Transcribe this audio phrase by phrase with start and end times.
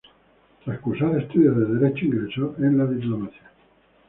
[0.65, 3.51] Tras cursar estudios de Derecho, ingresó en la diplomacia.